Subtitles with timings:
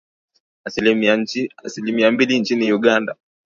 [1.83, 3.15] Asilimia mbili nchini Uganda